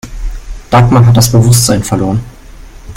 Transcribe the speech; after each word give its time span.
Dagmar 0.71 1.05
hat 1.05 1.15
das 1.15 1.31
Bewusstsein 1.31 1.83
verloren. 1.83 2.23